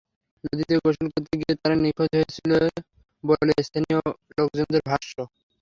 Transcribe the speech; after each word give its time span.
নদীতে 0.43 0.73
গোসল 0.77 1.07
করতে 1.13 1.33
গিয়ে 1.39 1.53
তারা 1.61 1.75
নিখোঁজ 1.77 2.09
হয়েছিল 2.15 2.51
বলে 3.23 3.53
স্থানীয় 3.67 3.99
লোকজনের 4.37 4.81
ভাষ্য। 4.89 5.13